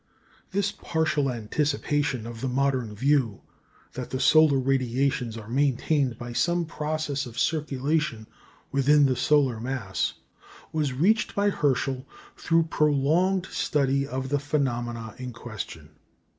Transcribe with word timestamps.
"This 0.51 0.71
partial 0.71 1.31
anticipation 1.31 2.25
of 2.25 2.41
the 2.41 2.47
modern 2.47 2.95
view 2.95 3.41
that 3.93 4.09
the 4.09 4.19
solar 4.19 4.57
radiations 4.57 5.37
are 5.37 5.47
maintained 5.47 6.17
by 6.17 6.33
some 6.33 6.65
process 6.65 7.27
of 7.27 7.37
circulation 7.37 8.25
within 8.71 9.05
the 9.05 9.15
solar 9.15 9.59
mass, 9.59 10.13
was 10.73 10.91
reached 10.93 11.35
by 11.35 11.51
Herschel 11.51 12.07
through 12.35 12.63
prolonged 12.63 13.45
study 13.45 14.07
of 14.07 14.29
the 14.29 14.39
phenomena 14.39 15.13
in 15.19 15.33
question. 15.33 15.91